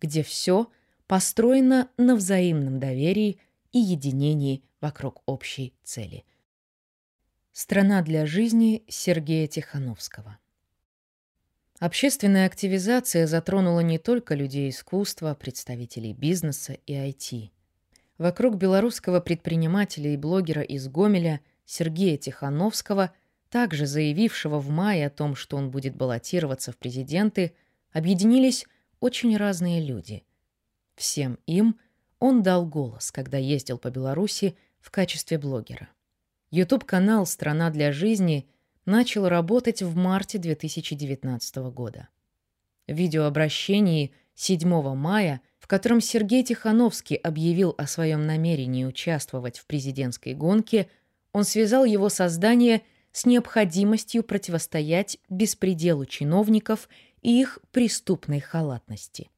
где 0.01 0.23
все 0.23 0.71
построено 1.07 1.91
на 1.99 2.17
взаимном 2.17 2.79
доверии 2.79 3.39
и 3.73 3.79
единении 3.79 4.63
вокруг 4.81 5.23
общей 5.27 5.75
цели. 5.83 6.25
Страна 7.53 8.03
для 8.03 8.25
жизни 8.25 8.85
Сергея 8.89 9.49
Тихановского. 9.49 10.39
Общественная 11.81 12.47
активизация 12.47 13.27
затронула 13.27 13.81
не 13.81 13.99
только 13.99 14.35
людей 14.35 14.71
искусства, 14.71 15.35
представителей 15.35 16.13
бизнеса 16.13 16.75
и 16.87 16.95
IT. 16.95 17.51
Вокруг 18.19 18.57
белорусского 18.57 19.21
предпринимателя 19.21 20.13
и 20.13 20.17
блогера 20.17 20.63
из 20.63 20.89
Гомеля 20.89 21.41
Сергея 21.65 22.17
Тихановского– 22.17 23.13
также 23.51 23.87
заявившего 23.87 24.59
в 24.59 24.69
мае 24.71 25.07
о 25.07 25.11
том, 25.11 25.35
что 25.35 25.57
он 25.57 25.71
будет 25.71 25.97
баллотироваться 25.97 26.73
в 26.73 26.77
президенты, 26.77 27.55
объединились 27.93 28.67
очень 29.01 29.37
разные 29.37 29.85
люди. 29.85 30.25
Всем 30.97 31.39
им 31.47 31.79
он 32.19 32.43
дал 32.43 32.67
голос, 32.67 33.13
когда 33.13 33.39
ездил 33.39 33.79
по 33.79 33.91
Беларуси 33.91 34.57
в 34.81 34.91
качестве 34.91 35.39
блогера. 35.39 35.89
YouTube-канал 36.51 37.27
«Страна 37.27 37.71
для 37.71 37.93
жизни» 37.93 38.49
начал 38.85 39.29
работать 39.29 39.83
в 39.83 39.95
марте 39.95 40.39
2019 40.39 41.57
года. 41.73 42.09
В 42.87 42.95
видеообращении 42.95 44.13
7 44.35 44.95
мая, 44.95 45.43
в 45.59 45.67
котором 45.67 46.01
Сергей 46.01 46.43
Тихановский 46.43 47.17
объявил 47.17 47.75
о 47.77 47.87
своем 47.87 48.27
намерении 48.27 48.85
участвовать 48.85 49.59
в 49.59 49.67
президентской 49.67 50.33
гонке, 50.33 50.89
он 51.33 51.45
связал 51.45 51.85
его 51.85 52.09
создание 52.09 52.83
с 53.19 53.27
необходимостью 53.27 54.23
противостоять 54.23 55.19
беспределу 55.29 56.07
чиновников 56.07 56.89
и 57.21 57.41
их 57.41 57.59
преступной 57.73 58.39
халатности. 58.39 59.29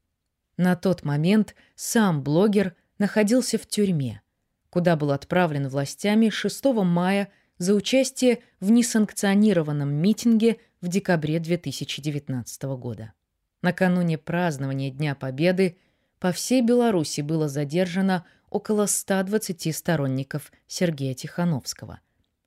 На 0.58 0.76
тот 0.76 1.02
момент 1.02 1.54
сам 1.76 2.22
блогер 2.22 2.76
находился 2.98 3.56
в 3.56 3.66
тюрьме, 3.66 4.20
куда 4.68 4.96
был 4.96 5.12
отправлен 5.12 5.66
властями 5.68 6.28
6 6.28 6.62
мая 6.84 7.30
за 7.56 7.74
участие 7.74 8.40
в 8.60 8.70
несанкционированном 8.70 9.90
митинге 9.90 10.58
в 10.82 10.88
декабре 10.88 11.40
2019 11.40 12.62
года. 12.76 13.14
Накануне 13.62 14.18
празднования 14.18 14.90
Дня 14.90 15.14
Победы 15.14 15.78
по 16.18 16.32
всей 16.32 16.60
Беларуси 16.60 17.22
было 17.22 17.48
задержано 17.48 18.26
около 18.50 18.84
120 18.84 19.74
сторонников 19.74 20.52
Сергея 20.66 21.14
Тихановского, 21.14 22.00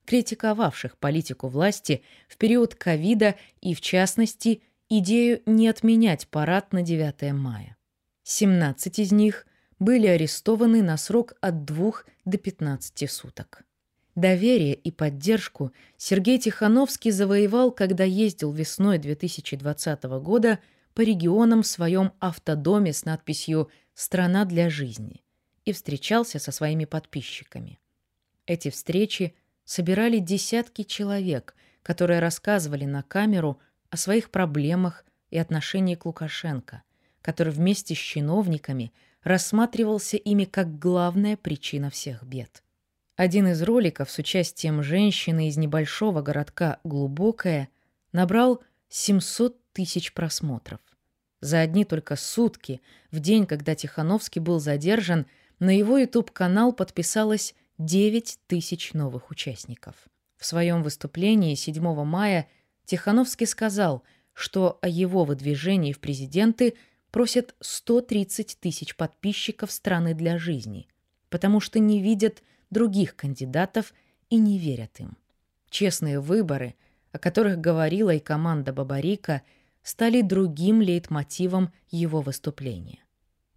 критиковавших 0.05 0.97
политику 0.97 1.47
власти 1.47 2.03
в 2.27 2.37
период 2.37 2.75
ковида 2.75 3.35
и, 3.61 3.73
в 3.73 3.81
частности, 3.81 4.61
идею 4.89 5.41
не 5.45 5.67
отменять 5.67 6.27
парад 6.27 6.73
на 6.73 6.81
9 6.81 7.33
мая. 7.33 7.77
17 8.23 8.99
из 8.99 9.11
них 9.11 9.45
были 9.79 10.07
арестованы 10.07 10.81
на 10.81 10.97
срок 10.97 11.33
от 11.41 11.65
2 11.65 11.91
до 12.25 12.37
15 12.37 13.11
суток. 13.11 13.63
Доверие 14.15 14.75
и 14.75 14.91
поддержку 14.91 15.71
Сергей 15.97 16.37
Тихановский 16.37 17.11
завоевал, 17.11 17.71
когда 17.71 18.03
ездил 18.03 18.51
весной 18.51 18.99
2020 18.99 20.03
года 20.03 20.59
по 20.93 21.01
регионам 21.01 21.63
в 21.63 21.67
своем 21.67 22.11
автодоме 22.19 22.93
с 22.93 23.05
надписью 23.05 23.69
«Страна 23.95 24.45
для 24.45 24.69
жизни» 24.69 25.23
и 25.65 25.71
встречался 25.71 26.37
со 26.37 26.51
своими 26.51 26.85
подписчиками. 26.85 27.79
Эти 28.45 28.69
встречи 28.69 29.33
собирали 29.65 30.19
десятки 30.19 30.83
человек, 30.83 31.55
которые 31.81 32.19
рассказывали 32.19 32.85
на 32.85 33.03
камеру 33.03 33.59
о 33.89 33.97
своих 33.97 34.29
проблемах 34.29 35.05
и 35.29 35.37
отношении 35.37 35.95
к 35.95 36.05
Лукашенко– 36.05 36.83
который 37.23 37.53
вместе 37.53 37.95
с 37.95 37.97
чиновниками 37.97 38.93
рассматривался 39.23 40.17
ими 40.17 40.43
как 40.43 40.77
главная 40.77 41.37
причина 41.37 41.89
всех 41.89 42.23
бед. 42.23 42.61
Один 43.15 43.47
из 43.47 43.61
роликов 43.63 44.11
с 44.11 44.19
участием 44.19 44.83
женщины 44.83 45.47
из 45.47 45.57
небольшого 45.57 46.21
городка 46.21 46.79
Глубокое 46.83 47.69
набрал 48.11 48.61
700 48.89 49.57
тысяч 49.71 50.13
просмотров. 50.13 50.81
За 51.39 51.61
одни 51.61 51.85
только 51.85 52.15
сутки, 52.15 52.81
в 53.11 53.19
день, 53.19 53.45
когда 53.45 53.73
Тихановский 53.73 54.41
был 54.41 54.59
задержан, 54.59 55.25
на 55.59 55.75
его 55.75 55.97
YouTube-канал 55.97 56.73
подписалось 56.73 57.55
9 57.77 58.39
тысяч 58.47 58.93
новых 58.93 59.31
участников. 59.31 59.95
В 60.37 60.45
своем 60.45 60.83
выступлении 60.83 61.55
7 61.55 62.03
мая 62.03 62.47
Тихановский 62.85 63.47
сказал, 63.47 64.03
что 64.33 64.79
о 64.81 64.87
его 64.87 65.23
выдвижении 65.23 65.93
в 65.93 65.99
президенты– 65.99 66.75
просят 67.13 67.53
130 67.59 68.57
тысяч 68.59 68.95
подписчиков 68.95 69.71
страны 69.71 70.15
для 70.15 70.39
жизни, 70.39 70.87
потому 71.29 71.59
что 71.59 71.77
не 71.77 72.01
видят 72.01 72.41
других 72.71 73.15
кандидатов 73.15 73.93
и 74.31 74.37
не 74.37 74.57
верят 74.57 74.99
им. 74.99 75.15
Честные 75.69 76.19
выборы, 76.19 76.73
о 77.11 77.19
которых 77.19 77.59
говорила 77.59 78.09
и 78.09 78.19
команда 78.19 78.73
Бабарика, 78.73 79.43
стали 79.83 80.21
другим 80.21 80.81
лейтмотивом 80.81 81.71
его 81.91 82.21
выступления. 82.21 83.05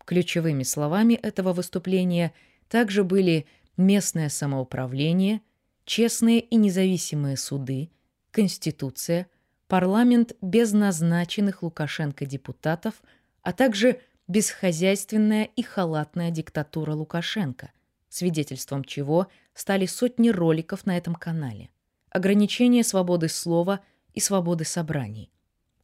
Ключевыми 0.05 0.63
словами 0.63 1.15
этого 1.15 1.55
выступления 1.55 2.35
также 2.69 3.05
были 3.05 3.47
местное 3.76 4.28
самоуправление, 4.28 5.41
честные 5.84 6.41
и 6.41 6.56
независимые 6.56 7.36
суды, 7.36 7.91
Конституция, 8.30 9.28
парламент 9.69 10.34
без 10.41 10.73
назначенных 10.73 11.62
Лукашенко 11.62 12.26
депутатов– 12.26 12.95
а 13.47 13.52
также 13.52 14.00
бесхозяйственная 14.26 15.45
и 15.45 15.62
халатная 15.62 16.32
диктатура 16.32 16.95
Лукашенко, 16.95 17.71
свидетельством 18.08 18.82
чего 18.82 19.28
стали 19.54 19.86
сотни 19.86 20.30
роликов 20.30 20.84
на 20.84 20.97
этом 20.97 21.15
канале. 21.15 21.71
Ограничение 22.10 22.82
свободы 22.82 23.28
слова 23.28 23.82
и 24.15 24.19
свободы 24.19 24.65
собраний. 24.65 25.30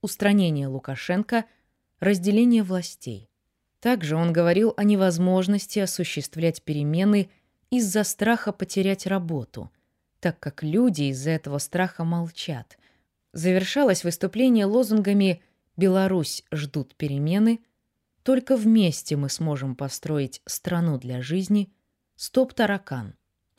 Устранение 0.00 0.66
Лукашенко, 0.66 1.44
разделение 2.00 2.64
властей. 2.64 3.30
Также 3.78 4.16
он 4.16 4.32
говорил 4.32 4.74
о 4.76 4.82
невозможности 4.82 5.78
осуществлять 5.78 6.64
перемены 6.64 7.30
из-за 7.72 8.04
страха 8.04 8.52
потерять 8.52 9.06
работу, 9.06 9.72
так 10.20 10.38
как 10.38 10.62
люди 10.62 11.04
из-за 11.04 11.30
этого 11.30 11.56
страха 11.56 12.04
молчат. 12.04 12.78
Завершалось 13.32 14.04
выступление 14.04 14.66
лозунгами 14.66 15.42
Беларусь 15.78 16.44
ждут 16.52 16.94
перемены. 16.96 17.60
Только 18.24 18.58
вместе 18.58 19.16
мы 19.16 19.30
сможем 19.30 19.74
построить 19.74 20.42
страну 20.44 20.98
для 20.98 21.22
жизни. 21.22 21.72
Стоп 22.16 22.52
таракан. 22.52 23.14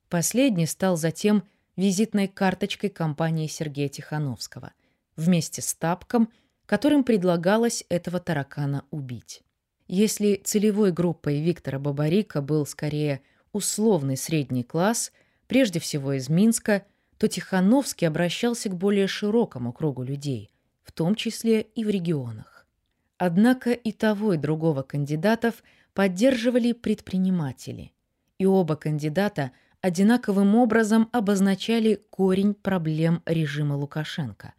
Последний 0.09 0.67
стал 0.67 0.95
затем 0.95 1.43
визитной 1.75 2.27
карточкой 2.27 2.91
компании 2.91 3.47
Сергея 3.47 3.89
Тихановского 3.89 4.73
вместе 5.15 5.63
с 5.63 5.73
тапком, 5.73 6.31
которым 6.67 7.03
предлагалось 7.03 7.83
этого 7.89 8.19
таракана 8.19 8.85
убить. 8.91 9.41
Если 9.87 10.35
целевой 10.35 10.91
группой 10.91 11.41
Виктора 11.41 11.79
Бабарика 11.79 12.43
был 12.43 12.67
скорее 12.67 13.21
условный 13.53 14.17
средний 14.17 14.63
класс, 14.63 15.11
прежде 15.47 15.79
всего 15.79 16.13
из 16.13 16.27
Минска, 16.27 16.83
то 17.17 17.27
Тихановский 17.29 18.07
обращался 18.07 18.67
к 18.67 18.75
более 18.75 19.07
широкому 19.07 19.71
кругу 19.71 20.03
людей, 20.03 20.51
в 20.83 20.91
том 20.91 21.15
числе 21.15 21.61
и 21.61 21.85
в 21.85 21.89
регионах. 21.89 22.67
Однако 23.17 23.71
и 23.71 23.93
того, 23.93 24.33
и 24.33 24.37
другого 24.37 24.81
кандидатов 24.81 25.63
поддерживали 25.93 26.73
предприниматели, 26.73 27.93
и 28.39 28.45
оба 28.45 28.75
кандидата 28.75 29.51
одинаковым 29.79 30.55
образом 30.55 31.07
обозначали 31.11 32.01
корень 32.09 32.53
проблем 32.53 33.21
режима 33.25 33.75
Лукашенко, 33.75 34.53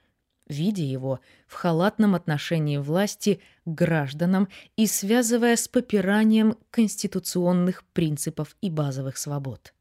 видя 0.55 0.83
его 0.83 1.21
в 1.47 1.55
халатном 1.55 2.15
отношении 2.15 2.79
власти 2.79 3.41
к 3.65 3.69
гражданам 3.69 4.49
и 4.77 4.87
связывая 4.87 5.57
с 5.57 5.69
попиранием 5.69 6.57
конституционных 6.71 7.85
принципов 7.93 8.57
и 8.61 8.71
базовых 8.71 9.19
свобод. 9.19 9.75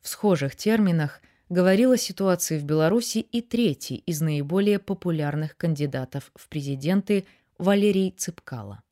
В 0.00 0.08
схожих 0.08 0.56
терминах– 0.56 1.20
говорил 1.48 1.92
о 1.92 1.96
ситуации 1.96 2.58
в 2.58 2.64
Беларуси 2.64 3.18
и 3.18 3.40
третий 3.40 3.96
из 4.06 4.20
наиболее 4.20 4.78
популярных 4.78 5.56
кандидатов 5.56 6.30
в 6.34 6.48
президенты 6.48 7.26
Валерий 7.58 8.10
Цыпкало. 8.10 8.82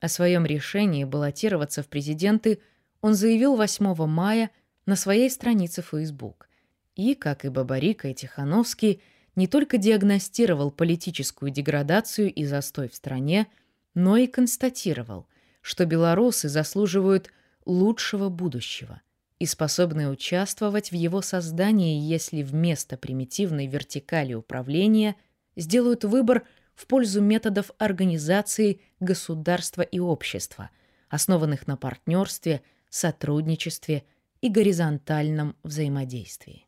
О 0.00 0.08
своем 0.08 0.46
решении 0.46 1.04
баллотироваться 1.04 1.82
в 1.82 1.88
президенты 1.88 2.60
он 3.00 3.14
заявил 3.14 3.56
8 3.56 4.06
мая 4.06 4.50
на 4.84 4.96
своей 4.96 5.30
странице 5.30 5.82
Facebook 5.82 6.48
и, 6.94 7.14
как 7.14 7.44
и 7.44 7.48
Бабарика 7.48 8.08
и 8.08 8.14
Тихановский, 8.14 9.02
не 9.36 9.46
только 9.46 9.78
диагностировал 9.78 10.70
политическую 10.70 11.50
деградацию 11.50 12.32
и 12.32 12.44
застой 12.44 12.88
в 12.88 12.94
стране, 12.94 13.46
но 13.94 14.16
и 14.16 14.26
констатировал, 14.26 15.26
что 15.60 15.84
белорусы 15.84 16.48
заслуживают 16.48 17.30
лучшего 17.66 18.28
будущего, 18.28 19.02
и 19.38 19.46
способны 19.46 20.08
участвовать 20.08 20.90
в 20.90 20.94
его 20.94 21.20
создании, 21.20 22.00
если 22.00 22.42
вместо 22.42 22.96
примитивной 22.96 23.66
вертикали 23.66 24.32
управления 24.34 25.16
сделают 25.56 26.04
выбор 26.04 26.46
в 26.74 26.86
пользу 26.86 27.20
методов 27.20 27.70
организации 27.78 28.80
государства 29.00 29.82
и 29.82 29.98
общества, 29.98 30.70
основанных 31.08 31.66
на 31.66 31.76
партнерстве, 31.76 32.62
сотрудничестве 32.88 34.04
и 34.40 34.48
горизонтальном 34.48 35.56
взаимодействии. 35.62 36.65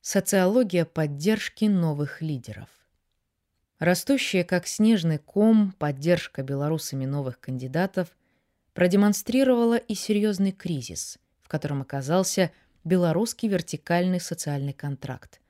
Социология 0.00 0.84
поддержки 0.84 1.66
новых 1.66 2.22
лидеров. 2.22 2.68
Растущая 3.78 4.44
как 4.44 4.66
снежный 4.66 5.18
ком 5.18 5.72
поддержка 5.72 6.42
белорусами 6.42 7.04
новых 7.04 7.40
кандидатов 7.40 8.08
продемонстрировала 8.74 9.76
и 9.76 9.94
серьезный 9.94 10.52
кризис– 10.52 11.18
в 11.48 11.50
котором 11.50 11.80
оказался 11.80 12.52
белорусский 12.84 13.48
вертикальный 13.48 14.20
социальный 14.20 14.74
контракт, 14.74 15.40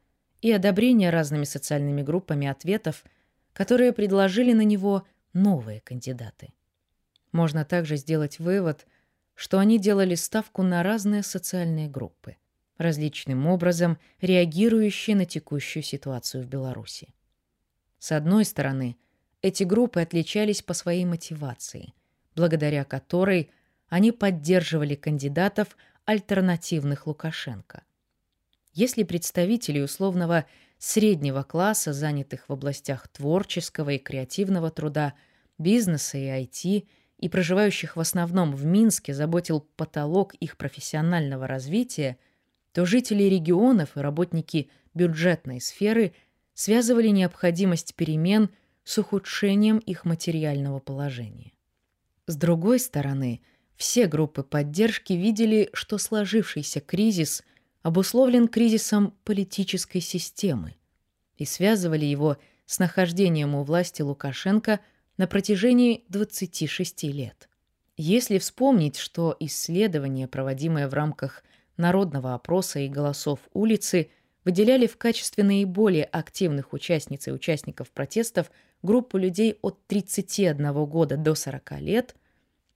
и 0.41 0.53
одобрение 0.53 1.11
разными 1.11 1.43
социальными 1.43 2.03
группами 2.03 2.47
ответов, 2.47 3.03
которые 3.53 3.93
предложили 3.93 4.53
на 4.53 4.61
него 4.61 5.05
новые 5.33 5.81
кандидаты. 5.81 6.55
Можно 7.33 7.65
также 7.65 7.97
сделать 7.97 8.39
вывод, 8.39 8.87
что 9.35 9.59
они 9.59 9.81
делали 9.81 10.15
ставку 10.15 10.63
на 10.63 10.85
разные 10.85 11.25
социальные 11.25 11.89
группы. 11.89 12.37
Различным 12.79 13.47
образом 13.47 13.99
реагирующие 14.21 15.17
на 15.17 15.27
текущую 15.27 15.83
ситуацию 15.83 16.45
в 16.45 16.47
Беларуси. 16.47 17.13
С 17.99 18.13
одной 18.13 18.45
стороны, 18.45 18.97
эти 19.43 19.65
группы 19.65 20.01
отличались 20.01 20.63
по 20.63 20.73
своей 20.73 21.05
мотивации, 21.05 21.93
благодаря 22.35 22.85
которой 22.85 23.51
они 23.89 24.13
поддерживали 24.13 24.95
кандидатов 24.95 25.77
альтернативных 26.05 27.07
Лукашенко. 27.07 27.83
Если 28.73 29.03
представители 29.03 29.81
условного 29.81 30.47
среднего 30.79 31.43
класса, 31.43 31.93
занятых 31.93 32.49
в 32.49 32.53
областях 32.53 33.09
творческого 33.09 33.91
и 33.91 33.99
креативного 33.99 34.71
труда, 34.71 35.15
бизнеса 35.59 36.19
и 36.19 36.27
IT, 36.27 36.87
и 37.19 37.29
проживающих 37.29 37.97
в 37.97 38.01
основном 38.01 38.55
в 38.55 38.65
Минске, 38.65 39.13
заботил 39.13 39.61
потолок 39.77 40.35
их 40.35 40.57
профессионального 40.57 41.49
развития, 41.49 42.19
то 42.73 42.85
жители 42.85 43.25
регионов 43.25 43.97
и 43.97 44.01
работники 44.01 44.71
бюджетной 44.95 45.61
сферы 45.61 46.13
связывали 46.55 47.09
необходимость 47.09 47.95
перемен 47.95 48.51
с 48.85 48.99
ухудшением 48.99 49.79
их 49.79 50.05
материального 50.05 50.79
положения. 50.79 51.53
С 52.27 52.37
другой 52.37 52.79
стороны, 52.79 53.41
все 53.77 54.07
группы 54.07 54.43
поддержки 54.43 55.13
видели, 55.13 55.71
что 55.73 55.99
сложившийся 55.99 56.81
кризис 56.81 57.43
обусловлен 57.83 58.49
кризисом 58.49 59.15
политической 59.25 60.01
системы 60.01 60.75
и 61.37 61.45
связывали 61.45 62.05
его 62.05 62.37
с 62.67 62.79
нахождением 62.79 63.55
у 63.55 63.63
власти 63.63 64.03
Лукашенко 64.03 64.81
на 65.17 65.27
протяжении 65.27 66.05
26 66.09 67.05
лет. 67.05 67.49
Если 67.97 68.39
вспомнить, 68.39 68.97
что 68.97 69.37
исследования, 69.41 70.29
проводимые 70.29 70.87
в 70.87 70.95
рамках 70.95 71.43
народного 71.79 72.35
опроса 72.35 72.81
и 72.81 72.89
голосов 72.89 73.41
улицы, 73.55 74.11
выделяли 74.45 74.87
в 74.87 74.97
качестве 74.97 75.45
наиболее 75.45 76.05
активных 76.05 76.73
участниц 76.73 77.29
и 77.29 77.33
участников 77.33 77.91
протестов 77.91 78.51
группу 78.83 79.19
людей 79.19 79.59
от 79.63 79.87
31 79.87 80.73
года 80.87 81.17
до 81.17 81.35
40 81.35 81.81
лет, 81.81 82.17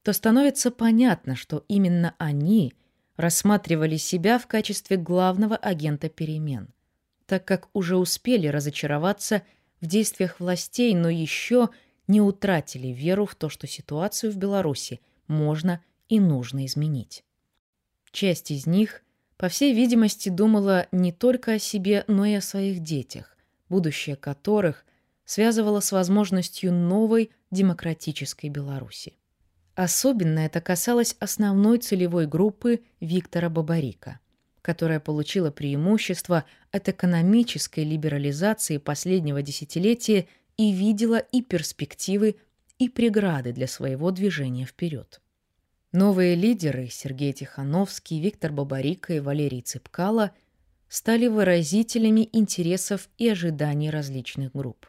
то 0.02 0.12
становится 0.12 0.70
понятно, 0.70 1.36
что 1.36 1.64
именно 1.68 2.14
они 2.18 2.74
рассматривали 3.16 3.96
себя 3.96 4.38
в 4.38 4.46
качестве 4.46 4.96
главного 4.96 5.56
агента 5.56 6.08
перемен, 6.08 6.68
так 7.26 7.44
как 7.44 7.68
уже 7.72 7.96
успели 7.96 8.48
разочароваться 8.48 9.42
в 9.80 9.86
действиях 9.86 10.40
властей, 10.40 10.94
но 10.94 11.08
еще 11.08 11.70
не 12.08 12.20
утратили 12.20 12.88
веру 12.88 13.26
в 13.26 13.34
то, 13.34 13.48
что 13.48 13.66
ситуацию 13.66 14.32
в 14.32 14.36
Беларуси 14.36 15.00
можно 15.26 15.82
и 16.08 16.20
нужно 16.20 16.66
изменить. 16.66 17.24
Часть 18.12 18.50
из 18.50 18.66
них, 18.66 19.02
по 19.38 19.48
всей 19.48 19.74
видимости, 19.74 20.28
думала 20.28 20.86
не 20.92 21.12
только 21.12 21.54
о 21.54 21.58
себе, 21.58 22.04
но 22.06 22.26
и 22.26 22.34
о 22.34 22.42
своих 22.42 22.80
детях, 22.80 23.36
будущее 23.70 24.16
которых 24.16 24.84
связывало 25.24 25.80
с 25.80 25.92
возможностью 25.92 26.72
новой 26.72 27.30
демократической 27.50 28.48
Беларуси. 28.50 29.14
Особенно 29.74 30.40
это 30.40 30.60
касалось 30.60 31.16
основной 31.18 31.78
целевой 31.78 32.26
группы 32.26 32.82
Виктора 33.00 33.48
Бабарика, 33.48 34.20
которая 34.60 35.00
получила 35.00 35.50
преимущество 35.50 36.44
от 36.70 36.90
экономической 36.90 37.82
либерализации 37.84 38.76
последнего 38.76 39.40
десятилетия 39.40 40.28
и 40.58 40.72
видела 40.72 41.16
и 41.16 41.40
перспективы, 41.40 42.36
и 42.78 42.90
преграды 42.90 43.52
для 43.52 43.66
своего 43.66 44.10
движения 44.10 44.66
вперед. 44.66 45.22
Новые 45.92 46.36
лидеры 46.36 46.88
Сергей 46.90 47.34
Тихановский, 47.34 48.18
Виктор 48.18 48.50
Бабарика 48.50 49.12
и 49.12 49.20
Валерий 49.20 49.60
Цыпкало 49.60 50.30
стали 50.88 51.26
выразителями 51.26 52.30
интересов 52.32 53.10
и 53.18 53.28
ожиданий 53.28 53.90
различных 53.90 54.52
групп. 54.52 54.86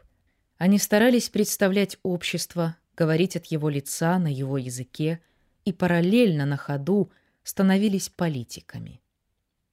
Они 0.56 0.78
старались 0.78 1.28
представлять 1.28 1.98
общество, 2.02 2.78
говорить 2.96 3.36
от 3.36 3.44
его 3.46 3.68
лица 3.68 4.18
на 4.18 4.32
его 4.32 4.56
языке 4.56 5.20
и 5.66 5.74
параллельно 5.74 6.46
на 6.46 6.56
ходу 6.56 7.10
становились 7.42 8.08
политиками. 8.08 9.02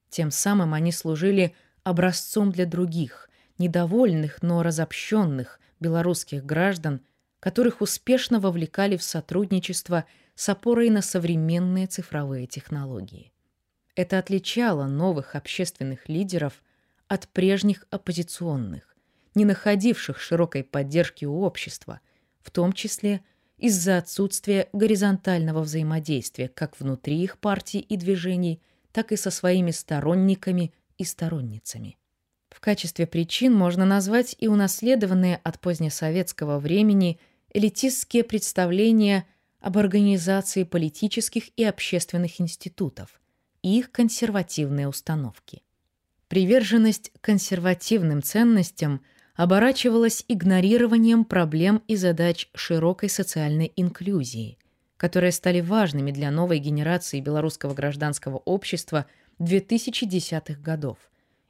Тем 0.09 0.31
самым 0.31 0.73
они 0.73 0.91
служили 0.91 1.55
образцом 1.83 2.51
для 2.51 2.65
других, 2.65 3.29
недовольных, 3.57 4.41
но 4.41 4.63
разобщенных 4.63 5.61
белорусских 5.79 6.45
граждан, 6.45 6.99
которых 7.39 7.79
успешно 7.79 8.41
вовлекали 8.41 8.97
в 8.97 9.03
сотрудничество 9.03 10.03
с 10.41 10.49
опорой 10.49 10.89
на 10.89 11.03
современные 11.03 11.85
цифровые 11.85 12.47
технологии. 12.47 13.31
Это 13.95 14.17
отличало 14.17 14.87
новых 14.87 15.35
общественных 15.35 16.09
лидеров 16.09 16.63
от 17.07 17.27
прежних 17.27 17.85
оппозиционных, 17.91 18.95
не 19.35 19.45
находивших 19.45 20.19
широкой 20.19 20.63
поддержки 20.63 21.25
у 21.25 21.41
общества– 21.41 21.99
в 22.41 22.49
том 22.49 22.73
числе 22.73 23.21
из-за 23.59 23.99
отсутствия 23.99 24.67
горизонтального 24.73 25.61
взаимодействия 25.61 26.47
как 26.47 26.79
внутри 26.79 27.21
их 27.21 27.37
партий 27.37 27.77
и 27.77 27.95
движений, 27.95 28.63
так 28.91 29.11
и 29.11 29.17
со 29.17 29.29
своими 29.29 29.69
сторонниками 29.69 30.73
и 30.97 31.03
сторонницами. 31.03 31.97
В 32.49 32.59
качестве 32.59 33.05
причин 33.05 33.53
можно 33.53 33.85
назвать 33.85 34.35
и 34.39 34.47
унаследованные 34.47 35.39
от 35.43 35.59
позднесоветского 35.59 36.57
времени 36.57 37.19
элитистские 37.53 38.23
представления 38.23 39.27
об 39.61 39.77
организации 39.77 40.63
политических 40.63 41.57
и 41.57 41.63
общественных 41.63 42.41
институтов 42.41 43.21
и 43.61 43.79
их 43.79 43.91
консервативные 43.91 44.87
установки. 44.87 45.63
Приверженность 46.27 47.11
консервативным 47.21 48.21
ценностям– 48.21 49.01
оборачивалось 49.35 50.23
игнорированием 50.27 51.25
проблем 51.25 51.81
и 51.87 51.95
задач 51.95 52.49
широкой 52.53 53.09
социальной 53.09 53.71
инклюзии, 53.75 54.57
которые 54.97 55.31
стали 55.31 55.61
важными 55.61 56.11
для 56.11 56.31
новой 56.31 56.59
генерации 56.59 57.19
белорусского 57.19 57.73
гражданского 57.73 58.37
общества 58.37 59.05
2010-х 59.39 60.61
годов, 60.61 60.97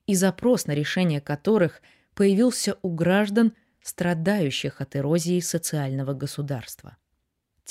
и 0.08 0.16
запрос 0.16 0.68
на 0.68 0.72
решение 0.72 1.22
которых 1.22 1.82
появился 2.16 2.78
у 2.82 2.90
граждан, 2.90 3.54
страдающих 3.82 4.80
от 4.80 4.96
эрозии 4.96 5.40
социального 5.40 6.14
государства. 6.14 6.98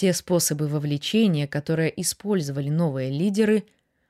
Те 0.00 0.14
способы 0.14 0.66
вовлечения, 0.66 1.46
которые 1.46 1.92
использовали 2.00 2.70
новые 2.70 3.10
лидеры, 3.10 3.64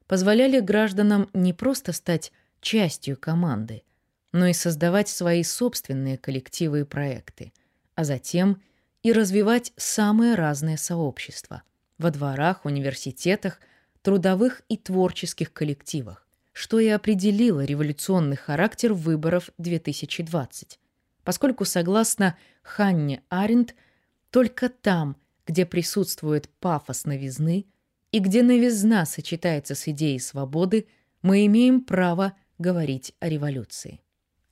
позволяли 0.06 0.60
гражданам 0.60 1.28
не 1.34 1.52
просто 1.52 1.92
стать 1.92 2.30
частью 2.60 3.16
команды, 3.16 3.82
но 4.30 4.46
и 4.46 4.52
создавать 4.52 5.08
свои 5.08 5.42
собственные 5.42 6.16
коллективы 6.16 6.82
и 6.82 6.84
проекты, 6.84 7.52
а 7.96 8.04
затем 8.04 8.62
и 9.02 9.12
развивать 9.12 9.72
самые 9.76 10.36
разные 10.36 10.78
сообщества 10.78 11.64
во 11.98 12.12
дворах, 12.12 12.64
университетах, 12.64 13.58
трудовых 14.02 14.62
и 14.68 14.76
творческих 14.76 15.52
коллективах, 15.52 16.24
что 16.52 16.78
и 16.78 16.86
определило 16.86 17.64
революционный 17.64 18.36
характер 18.36 18.94
выборов 18.94 19.50
2020, 19.58 20.78
поскольку, 21.24 21.64
согласно 21.64 22.36
Ханне 22.62 23.24
Аренд, 23.28 23.74
только 24.30 24.68
там, 24.68 25.16
где 25.50 25.66
присутствует 25.66 26.48
пафос 26.60 27.06
новизны 27.06 27.66
и 28.12 28.20
где 28.20 28.44
новизна 28.44 29.04
сочетается 29.04 29.74
с 29.74 29.88
идеей 29.88 30.20
свободы, 30.20 30.86
мы 31.22 31.44
имеем 31.46 31.80
право 31.80 32.34
говорить 32.58 33.14
о 33.18 33.28
революции. 33.28 34.00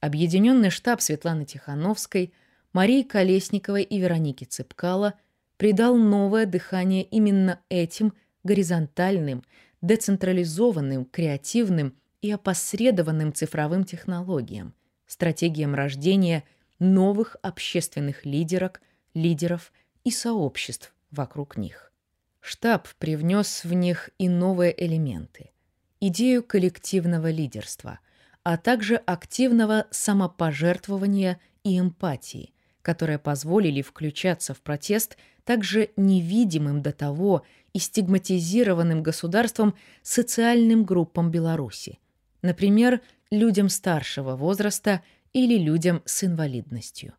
Объединенный 0.00 0.70
штаб 0.70 1.00
Светланы 1.00 1.44
Тихановской, 1.44 2.32
Марии 2.72 3.04
Колесниковой 3.04 3.84
и 3.84 3.96
Вероники 4.00 4.42
Цыпкало 4.42 5.14
придал 5.56 5.96
новое 5.96 6.46
дыхание 6.46 7.04
именно 7.04 7.60
этим 7.68 8.12
горизонтальным, 8.42 9.44
децентрализованным, 9.80 11.04
креативным 11.04 11.94
и 12.22 12.32
опосредованным 12.32 13.32
цифровым 13.32 13.84
технологиям, 13.84 14.74
стратегиям 15.06 15.76
рождения 15.76 16.42
новых 16.80 17.36
общественных 17.42 18.24
лидерок, 18.26 18.80
лидеров 19.14 19.72
и 20.08 20.10
сообществ 20.10 20.92
вокруг 21.10 21.56
них. 21.56 21.92
Штаб 22.40 22.88
привнес 22.98 23.64
в 23.64 23.72
них 23.72 24.10
и 24.18 24.28
новые 24.28 24.72
элементы. 24.84 25.52
Идею 26.00 26.42
коллективного 26.42 27.30
лидерства– 27.30 28.00
а 28.48 28.56
также 28.56 28.96
активного 28.96 29.86
самопожертвования 29.90 31.38
и 31.64 31.78
эмпатии, 31.78 32.54
которые 32.80 33.18
позволили 33.18 33.82
включаться 33.82 34.54
в 34.54 34.62
протест 34.62 35.18
также 35.44 35.90
невидимым 35.98 36.80
до 36.80 36.92
того 36.92 37.44
и 37.74 37.78
стигматизированным 37.78 39.02
государством 39.02 39.74
социальным 40.02 40.84
группам 40.84 41.30
Беларуси, 41.30 41.98
например, 42.40 43.02
людям 43.30 43.68
старшего 43.68 44.34
возраста 44.34 45.02
или 45.34 45.58
людям 45.58 46.02
с 46.06 46.24
инвалидностью. 46.24 47.12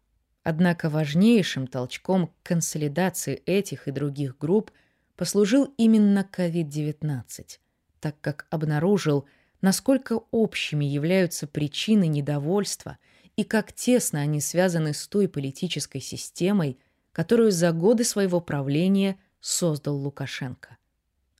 Однако 0.44 0.90
важнейшим 0.90 1.68
толчком 1.68 2.28
к 2.28 2.32
консолидации 2.44 3.42
этих 3.46 3.88
и 3.88 3.92
других 3.92 4.38
групп 4.38 4.72
послужил 5.16 5.74
именно 5.78 6.28
COVID-19, 6.32 7.60
так 8.00 8.16
как 8.22 8.48
обнаружил– 8.50 9.26
насколько 9.62 10.22
общими 10.32 10.86
являются 10.86 11.48
причины 11.48 12.08
недовольства 12.08 12.98
и 13.36 13.44
как 13.44 13.74
тесно 13.74 14.22
они 14.22 14.42
связаны 14.42 14.94
с 14.94 15.08
той 15.08 15.28
политической 15.28 16.00
системой, 16.00 16.78
которую 17.12 17.52
за 17.52 17.72
годы 17.72 18.04
своего 18.04 18.42
правления 18.42 19.18
создал 19.40 19.96
Лукашенко. 19.96 20.78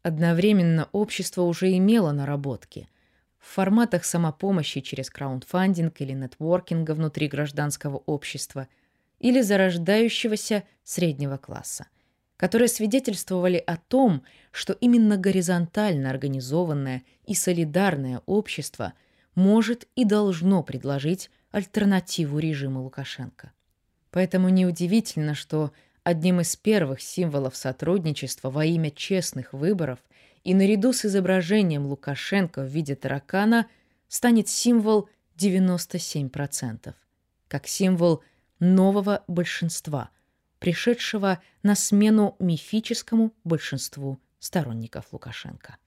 Одновременно 0.02 0.88
общество 0.92 1.44
уже 1.44 1.76
имело 1.76 2.12
наработки 2.12 2.90
в 3.38 3.54
форматах 3.54 4.06
самопомощи 4.06 4.82
через 4.82 5.10
краундфандинг 5.10 6.02
или 6.02 6.14
нетворкинга 6.14 6.92
внутри 6.94 7.28
гражданского 7.28 7.98
общества 8.06 8.68
или 9.20 9.42
зарождающегося 9.42 10.64
среднего 10.84 11.38
класса, 11.38 11.88
которые 12.38 12.68
свидетельствовали 12.68 13.58
о 13.58 13.78
том, 13.78 14.24
что 14.52 14.74
именно 14.74 15.18
горизонтально 15.18 16.10
организованное 16.10 17.04
и 17.26 17.36
солидарное 17.36 18.22
общество 18.26 18.94
может 19.36 19.88
и 19.96 20.06
должно 20.06 20.64
предложить 20.64 21.30
альтернативу 21.52 22.40
режиму 22.40 22.82
Лукашенко. 22.82 23.52
Поэтому 24.12 24.50
неудивительно, 24.50 25.36
что 25.36 25.72
одним 26.04 26.42
из 26.42 26.56
первых 26.56 27.02
символов 27.02 27.56
сотрудничества 27.56 28.50
во 28.50 28.66
имя 28.66 28.90
честных 28.90 29.54
выборов 29.54 30.00
и 30.44 30.54
наряду 30.54 30.94
с 30.94 31.06
изображением 31.06 31.86
Лукашенко 31.86 32.62
в 32.62 32.68
виде 32.68 32.96
таракана 32.96 33.68
станет 34.08 34.50
символ 34.50 35.10
97%, 35.38 36.94
как 37.48 37.68
символ 37.68 38.24
нового 38.60 39.24
большинства, 39.28 40.10
пришедшего 40.60 41.42
на 41.64 41.76
смену 41.76 42.36
мифическому 42.40 43.34
большинству 43.44 44.20
сторонников 44.40 45.06
Лукашенко. 45.12 45.78